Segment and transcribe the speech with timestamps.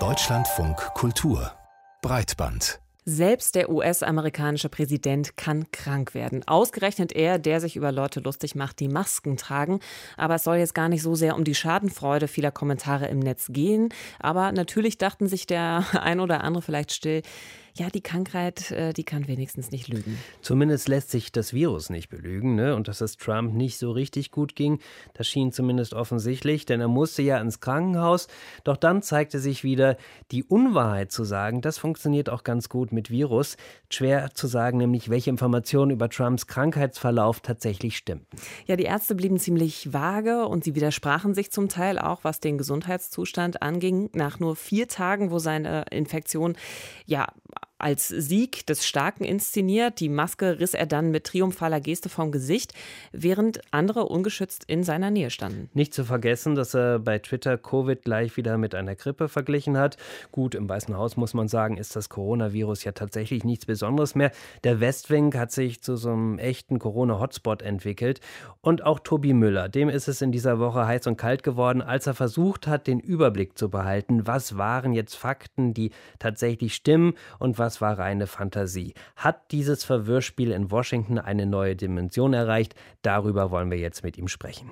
[0.00, 1.52] Deutschlandfunk Kultur
[2.02, 6.42] Breitband selbst der US-amerikanische Präsident kann krank werden.
[6.48, 9.80] Ausgerechnet er, der sich über Leute lustig macht, die Masken tragen.
[10.16, 13.48] Aber es soll jetzt gar nicht so sehr um die Schadenfreude vieler Kommentare im Netz
[13.50, 13.90] gehen.
[14.18, 17.20] Aber natürlich dachten sich der ein oder andere vielleicht still,
[17.76, 20.16] ja, die Krankheit, äh, die kann wenigstens nicht lügen.
[20.42, 22.54] Zumindest lässt sich das Virus nicht belügen.
[22.54, 22.76] Ne?
[22.76, 24.78] Und dass es Trump nicht so richtig gut ging,
[25.14, 28.28] das schien zumindest offensichtlich, denn er musste ja ins Krankenhaus.
[28.62, 29.96] Doch dann zeigte sich wieder,
[30.30, 33.56] die Unwahrheit zu sagen, das funktioniert auch ganz gut mit Virus.
[33.90, 38.36] Schwer zu sagen, nämlich welche Informationen über Trumps Krankheitsverlauf tatsächlich stimmten.
[38.66, 42.56] Ja, die Ärzte blieben ziemlich vage und sie widersprachen sich zum Teil auch, was den
[42.56, 44.10] Gesundheitszustand anging.
[44.12, 46.56] Nach nur vier Tagen, wo seine Infektion
[47.06, 47.26] ja
[47.78, 50.00] als Sieg des Starken inszeniert.
[50.00, 52.72] Die Maske riss er dann mit triumphaler Geste vom Gesicht,
[53.12, 55.68] während andere ungeschützt in seiner Nähe standen.
[55.74, 59.96] Nicht zu vergessen, dass er bei Twitter Covid gleich wieder mit einer Grippe verglichen hat.
[60.30, 64.30] Gut, im Weißen Haus muss man sagen, ist das Coronavirus ja tatsächlich nichts Besonderes mehr.
[64.62, 68.20] Der Westwing hat sich zu so einem echten Corona-Hotspot entwickelt.
[68.60, 72.06] Und auch Tobi Müller, dem ist es in dieser Woche heiß und kalt geworden, als
[72.06, 74.26] er versucht hat, den Überblick zu behalten.
[74.26, 78.92] Was waren jetzt Fakten, die tatsächlich stimmen und was das war reine Fantasie.
[79.16, 82.74] Hat dieses Verwirrspiel in Washington eine neue Dimension erreicht?
[83.00, 84.70] Darüber wollen wir jetzt mit ihm sprechen.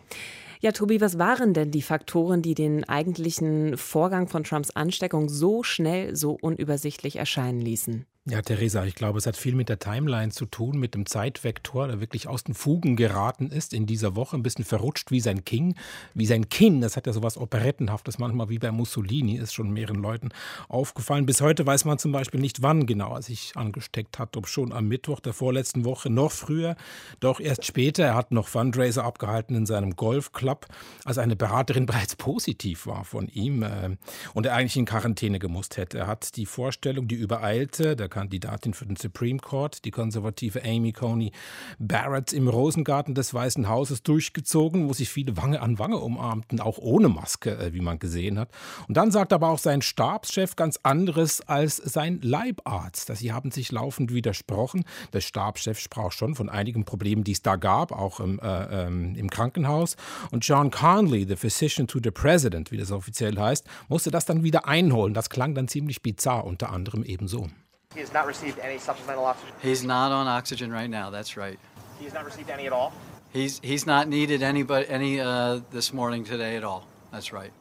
[0.61, 5.63] Ja, Tobi, was waren denn die Faktoren, die den eigentlichen Vorgang von Trumps Ansteckung so
[5.63, 8.07] schnell, so unübersichtlich erscheinen ließen?
[8.25, 11.89] Ja, Theresa, ich glaube, es hat viel mit der Timeline zu tun, mit dem Zeitvektor,
[11.89, 15.45] der wirklich aus den Fugen geraten ist in dieser Woche, ein bisschen verrutscht wie sein
[15.45, 15.75] King,
[16.15, 16.81] wie sein Kinn.
[16.81, 20.29] Das hat ja sowas Operettenhaftes manchmal wie bei Mussolini, ist schon mehreren Leuten
[20.69, 21.27] aufgefallen.
[21.27, 24.73] Bis heute weiß man zum Beispiel nicht, wann genau er sich angesteckt hat, ob schon
[24.73, 26.77] am Mittwoch der vorletzten Woche, noch früher,
[27.19, 28.05] doch erst später.
[28.05, 30.69] Er hat noch Fundraiser abgehalten in seinem Golfclub,
[31.05, 33.97] als eine Beraterin bereits positiv war von ihm äh,
[34.33, 35.99] und er eigentlich in Quarantäne gemusst hätte.
[35.99, 40.93] Er hat die Vorstellung, die übereilte, der Kandidatin für den Supreme Court, die konservative Amy
[40.93, 41.33] Coney
[41.79, 46.79] Barrett im Rosengarten des Weißen Hauses durchgezogen, wo sich viele Wange an Wange umarmten, auch
[46.79, 48.51] ohne Maske, äh, wie man gesehen hat.
[48.87, 53.11] Und dann sagt aber auch sein Stabschef ganz anderes als sein Leibarzt.
[53.17, 54.85] Sie haben sich laufend widersprochen.
[55.13, 59.15] Der Stabschef sprach schon von einigen Problemen, die es da gab, auch im, äh, ähm,
[59.17, 59.97] im Krankenhaus.
[60.31, 64.43] Und John Conley, the physician to the president, wie das offiziell heißt, musste das dann
[64.43, 65.15] wieder einholen.
[65.15, 67.49] Das klang dann ziemlich bizarr, unter anderem ebenso.
[67.95, 69.55] He has not received any supplemental oxygen.
[69.61, 71.11] He's not on oxygen right now.
[71.11, 71.59] That's right.
[71.99, 72.93] He has not received any at all.
[73.33, 76.87] He's he's not needed any but any uh, this morning today at all.
[77.11, 77.53] That's right.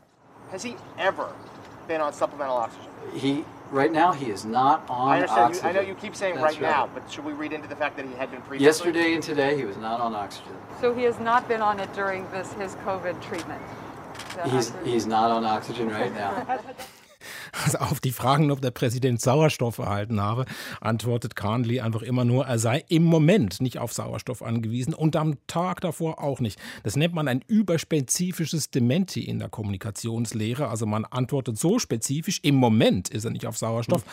[0.51, 1.31] Has he ever
[1.87, 2.87] been on supplemental oxygen?
[3.13, 5.41] He right now he is not on I understand.
[5.41, 5.63] oxygen.
[5.63, 7.75] You, I know you keep saying That's right, now, but should we read into the
[7.75, 8.65] fact that he had been previously?
[8.65, 10.53] Yesterday and today he was not on oxygen.
[10.79, 13.61] So he has not been on it during this his COVID treatment.
[14.45, 16.59] He's he's not on oxygen right now.
[17.51, 20.45] Also auf die Fragen, ob der Präsident Sauerstoff erhalten habe,
[20.79, 25.35] antwortet Carnley einfach immer nur, er sei im Moment nicht auf Sauerstoff angewiesen und am
[25.47, 26.59] Tag davor auch nicht.
[26.83, 30.67] Das nennt man ein überspezifisches Dementi in der Kommunikationslehre.
[30.67, 34.03] Also man antwortet so spezifisch, im Moment ist er nicht auf Sauerstoff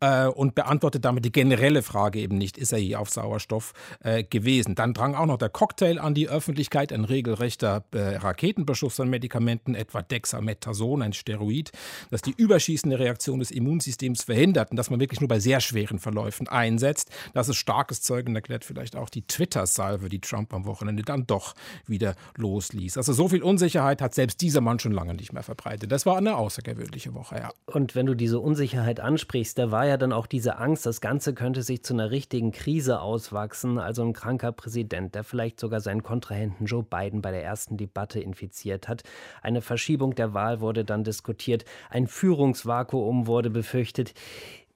[0.00, 4.24] äh, und beantwortet damit die generelle Frage eben nicht, ist er hier auf Sauerstoff äh,
[4.24, 4.74] gewesen.
[4.74, 9.74] Dann drang auch noch der Cocktail an die Öffentlichkeit, ein regelrechter äh, Raketenbeschuss an Medikamenten,
[9.74, 11.70] etwa Dexamethason, ein Steroid,
[12.10, 15.60] das die überschießende eine Reaktion des Immunsystems verhindert und dass man wirklich nur bei sehr
[15.60, 17.10] schweren Verläufen einsetzt.
[17.34, 21.26] Das ist starkes Zeug und erklärt vielleicht auch die Twitter-Salve, die Trump am Wochenende dann
[21.26, 21.54] doch
[21.86, 22.96] wieder losließ.
[22.96, 25.92] Also so viel Unsicherheit hat selbst dieser Mann schon lange nicht mehr verbreitet.
[25.92, 27.50] Das war eine außergewöhnliche Woche, ja.
[27.66, 31.34] Und wenn du diese Unsicherheit ansprichst, da war ja dann auch diese Angst, das Ganze
[31.34, 33.78] könnte sich zu einer richtigen Krise auswachsen.
[33.78, 38.20] Also ein kranker Präsident, der vielleicht sogar seinen Kontrahenten Joe Biden bei der ersten Debatte
[38.20, 39.02] infiziert hat.
[39.42, 41.64] Eine Verschiebung der Wahl wurde dann diskutiert.
[41.90, 44.14] Ein Führungswahl Vakuum wurde befürchtet.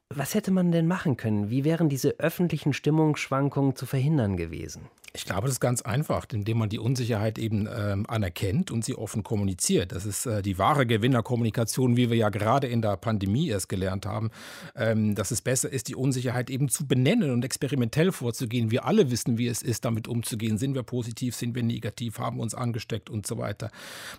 [0.08, 1.50] Was hätte man denn machen können?
[1.50, 4.88] Wie wären diese öffentlichen Stimmungsschwankungen zu verhindern gewesen?
[5.14, 8.94] Ich glaube, das ist ganz einfach, indem man die Unsicherheit eben ähm, anerkennt und sie
[8.94, 9.92] offen kommuniziert.
[9.92, 14.06] Das ist äh, die wahre Gewinnerkommunikation, wie wir ja gerade in der Pandemie erst gelernt
[14.06, 14.30] haben,
[14.74, 18.70] ähm, dass es besser ist, die Unsicherheit eben zu benennen und experimentell vorzugehen.
[18.70, 20.56] Wir alle wissen, wie es ist, damit umzugehen.
[20.56, 23.70] Sind wir positiv, sind wir negativ, haben uns angesteckt und so weiter.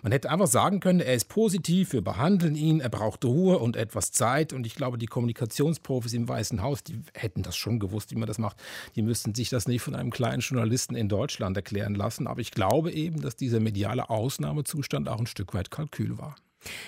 [0.02, 3.74] Man hätte einfach sagen können, er ist positiv, wir behandeln ihn, er braucht Ruhe und
[3.74, 4.52] etwas Zeit.
[4.52, 8.28] Und ich glaube, die Kommunikationsprofis im Weißen Haus, die hätten das schon gewusst, wie man
[8.28, 8.58] das macht.
[8.94, 12.26] Die müssten sich das nicht von einem kleinen Journalisten Journalisten in Deutschland erklären lassen.
[12.26, 16.36] Aber ich glaube eben, dass dieser mediale Ausnahmezustand auch ein Stück weit Kalkül war.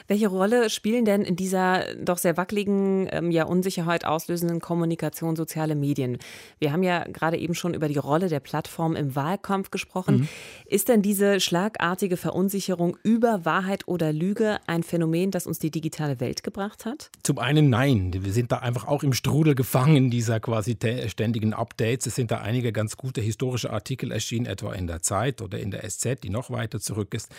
[0.08, 5.75] Welche Rolle spielen denn in dieser doch sehr wackeligen, ähm, ja Unsicherheit auslösenden Kommunikation soziale
[5.75, 6.19] Medien?
[6.58, 10.20] Wir haben ja gerade eben schon über die Rolle der Plattform im Wahlkampf gesprochen.
[10.20, 10.28] Mhm.
[10.67, 16.20] Ist denn diese schlagartige Verunsicherung über Wahrheit oder Lüge ein Phänomen, das uns die digitale
[16.20, 17.11] Welt gebracht hat?
[17.23, 18.12] Zum einen nein.
[18.12, 20.76] Wir sind da einfach auch im Strudel gefangen dieser quasi
[21.06, 22.06] ständigen Updates.
[22.06, 25.70] Es sind da einige ganz gute historische Artikel erschienen, etwa in der Zeit oder in
[25.70, 27.31] der SZ, die noch weiter zurück ist,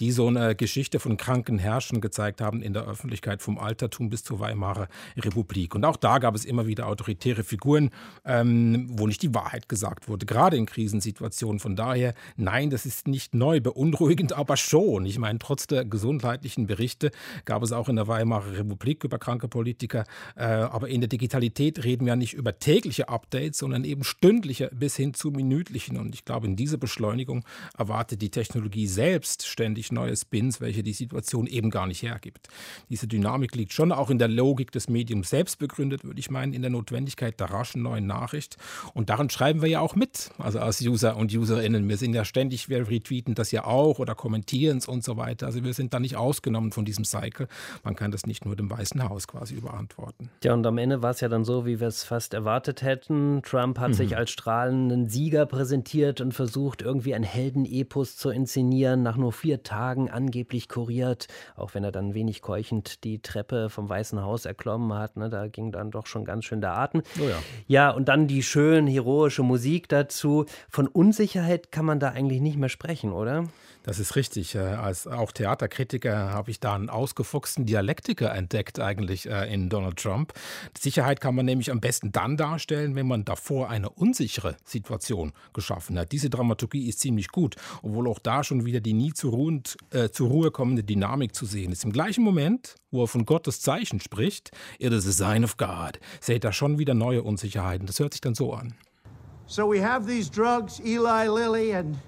[0.00, 4.24] die so eine Geschichte von kranken Herrschern gezeigt haben in der Öffentlichkeit vom Altertum bis
[4.24, 5.74] zur Weimarer Republik.
[5.74, 7.90] Und auch da gab es immer wieder autoritäre Figuren,
[8.24, 11.60] ähm, wo nicht die Wahrheit gesagt wurde, gerade in Krisensituationen.
[11.60, 15.06] Von daher, nein, das ist nicht neu, beunruhigend aber schon.
[15.06, 17.10] Ich meine, trotz der gesundheitlichen Berichte
[17.44, 20.04] gab es auch in der Weimarer Republik über kranke Politiker.
[20.36, 24.70] Äh, aber in der Digitalität reden wir ja nicht über tägliche Updates, sondern eben stündliche
[24.72, 25.96] bis hin zu minütlichen.
[25.96, 27.44] Und ich glaube, in dieser Beschleunigung
[27.76, 32.46] erwartet die Technologie selbst ständig neue Spins, welche die Situation eben gar nicht hergibt.
[32.88, 36.52] Diese Dynamik liegt schon auch in der Logik des Mediums selbst begründet, würde ich meinen,
[36.52, 38.56] in der Notwendigkeit der raschen neuen Nachricht.
[38.94, 41.88] Und daran schreiben wir ja auch mit, also als User und Userinnen.
[41.88, 45.46] Wir sind ja ständig, wir retweeten das ja auch oder kommentieren es und so weiter.
[45.46, 47.48] Also wir sind da nicht ausgenommen von diesem Cycle.
[47.82, 50.30] Man kann das nicht nur dem Weißen Haus quasi überantworten.
[50.44, 53.42] Ja, und am Ende war es ja dann so, wie wir es fast erwartet hätten.
[53.42, 53.94] Trump hat mhm.
[53.94, 59.62] sich als strahlenden Sieger präsentiert und versucht, irgendwie ein Heldenepos zu inszenieren, nach nur vier
[59.62, 64.96] Tagen angeblich kuriert, auch wenn er dann wenig keuchend die Treppe vom Weißen Haus erklommen
[64.98, 65.16] hat.
[65.16, 67.02] Ne, da ging dann doch schon ganz schön der Atem.
[67.20, 67.38] Oh ja.
[67.66, 70.46] ja, und dann die schön heroische Musik dazu.
[70.68, 73.44] Von Unsicherheit kann man da eigentlich nicht mehr sprechen, oder?
[73.84, 74.54] Das ist richtig.
[74.54, 79.96] Äh, als auch Theaterkritiker habe ich da einen ausgefuchsten Dialektiker entdeckt, eigentlich äh, in Donald
[79.96, 80.32] Trump.
[80.78, 85.98] Sicherheit kann man nämlich am besten dann darstellen, wenn man davor eine unsichere Situation geschaffen
[85.98, 86.12] hat.
[86.12, 90.10] Diese Dramaturgie ist ziemlich gut, obwohl auch da schon wieder die nie zur Ruhe, äh,
[90.10, 91.84] zur Ruhe kommende Dynamik zu sehen ist.
[91.84, 95.98] Im gleichen Moment, wo er von Gottes Zeichen spricht, it is a sign of God,
[96.52, 97.86] schon wieder neue Unsicherheiten.
[97.86, 98.74] Das hört sich dann so an.
[99.46, 101.98] So we have these drugs, Eli Lilly and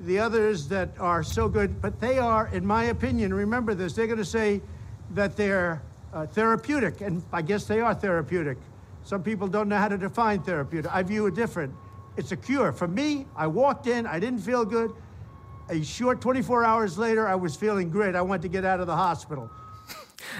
[0.00, 4.06] the others that are so good, but they are, in my opinion, remember this, they're
[4.06, 4.60] going to say
[5.14, 5.82] that they're
[6.14, 8.56] uh, therapeutic, and I guess they are therapeutic.
[9.04, 10.90] Some people don't know how to define therapeutic.
[10.90, 11.74] I view it different.
[12.16, 12.72] It's a cure.
[12.72, 14.92] For me, I walked in, I didn't feel good.
[15.70, 18.14] A short 24 hours later, I was feeling great.
[18.14, 19.50] I wanted to get out of the hospital.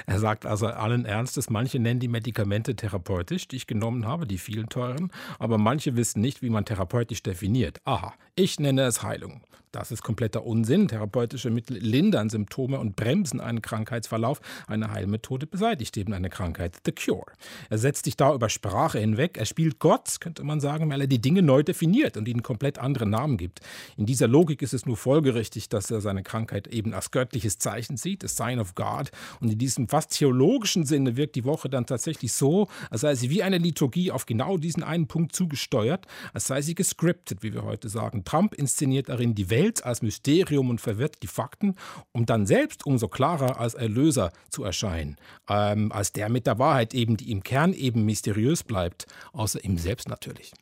[0.06, 4.38] Er sagt also allen Ernstes, manche nennen die Medikamente therapeutisch, die ich genommen habe, die
[4.38, 7.80] vielen teuren, aber manche wissen nicht, wie man therapeutisch definiert.
[7.84, 9.42] Aha, ich nenne es Heilung.
[9.72, 10.88] Das ist kompletter Unsinn.
[10.88, 14.40] Therapeutische Mittel lindern Symptome und bremsen einen Krankheitsverlauf.
[14.66, 16.78] Eine Heilmethode beseitigt eben eine Krankheit.
[16.84, 17.26] The Cure.
[17.70, 19.36] Er setzt sich da über Sprache hinweg.
[19.38, 22.78] Er spielt Gott, könnte man sagen, weil er die Dinge neu definiert und ihnen komplett
[22.78, 23.60] andere Namen gibt.
[23.96, 27.96] In dieser Logik ist es nur folgerichtig, dass er seine Krankheit eben als göttliches Zeichen
[27.96, 29.10] sieht, a sign of God.
[29.40, 33.30] Und in diesem fast theologischen Sinne wirkt die Woche dann tatsächlich so, als sei sie
[33.30, 37.64] wie eine Liturgie auf genau diesen einen Punkt zugesteuert, als sei sie gescriptet, wie wir
[37.64, 38.24] heute sagen.
[38.24, 41.74] Trump inszeniert darin die Welt als Mysterium und verwirrt die Fakten,
[42.12, 45.16] um dann selbst umso klarer als Erlöser zu erscheinen,
[45.48, 49.76] ähm, als der mit der Wahrheit eben, die im Kern eben mysteriös bleibt, außer ihm
[49.76, 50.52] selbst natürlich.